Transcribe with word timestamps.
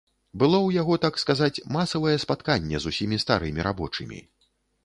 Было 0.43 0.55
ў 0.61 0.69
яго, 0.81 0.93
так 1.03 1.19
сказаць, 1.25 1.63
масавае 1.77 2.15
спатканне 2.25 2.77
з 2.87 2.95
усімі 2.95 3.23
старымі 3.25 3.61
рабочымі. 3.69 4.19